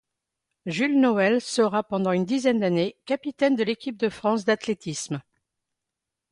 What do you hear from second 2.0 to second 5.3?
une dizaine d’année capitaine de l’équipe de France d’athlétisme.